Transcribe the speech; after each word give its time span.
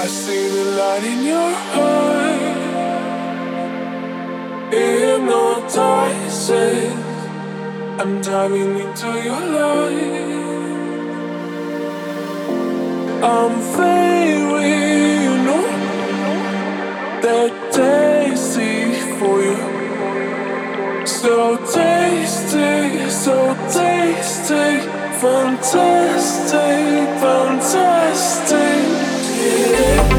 I 0.00 0.06
see 0.06 0.46
the 0.48 0.64
light 0.78 1.02
in 1.02 1.24
your 1.26 1.52
eyes. 1.84 2.56
Hypnotizing. 4.72 6.92
I'm 8.00 8.12
diving 8.22 8.78
into 8.78 9.08
your 9.28 9.42
life. 9.58 11.18
I'm 13.24 13.54
very, 13.76 14.76
you 15.24 15.34
know, 15.46 15.66
that 17.24 17.52
tasty 17.72 18.76
for 19.18 19.36
you. 19.48 19.60
So 21.06 21.56
tasty, 21.74 23.10
so 23.10 23.36
tasty, 23.74 24.70
fantastic, 25.18 27.08
fantastic 27.18 29.07
you. 29.38 30.17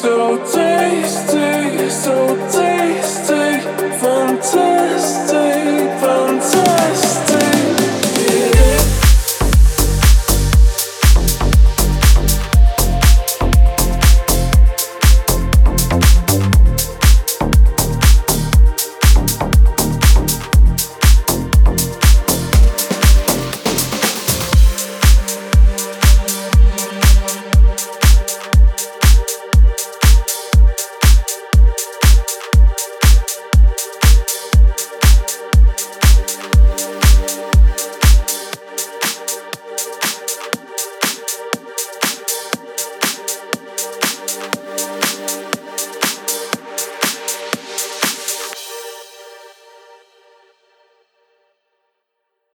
so 0.00 0.38
tasty, 0.44 1.90
so 1.90 2.36
tasty. 2.36 2.57